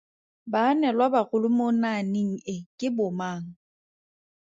[0.51, 3.45] Baanelwabagolo mo naaneng e ke bomang?